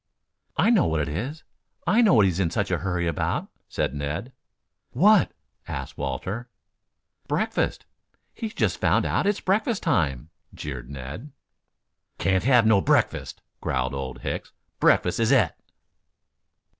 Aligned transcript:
"I 0.57 0.71
know 0.71 0.87
what 0.87 0.99
it 1.01 1.07
is 1.07 1.43
I 1.85 2.01
know 2.01 2.15
what 2.15 2.25
he's 2.25 2.39
in 2.39 2.49
such 2.49 2.71
a 2.71 2.79
hurry 2.79 3.05
about," 3.05 3.49
said 3.69 3.93
Ned. 3.93 4.31
"What?" 4.93 5.31
asked 5.67 5.95
Walter. 5.95 6.49
"Breakfast. 7.27 7.85
He's 8.33 8.55
just 8.55 8.79
found 8.81 9.05
out 9.05 9.27
it's 9.27 9.41
breakfast 9.41 9.83
time," 9.83 10.31
jeered 10.55 10.89
Ned. 10.89 11.31
"Can't 12.17 12.45
have 12.45 12.65
no 12.65 12.81
breakfast," 12.81 13.43
growled 13.61 13.93
Old 13.93 14.21
Hicks. 14.21 14.51
"Breakfast 14.79 15.19
is 15.19 15.31
et." 15.31 15.55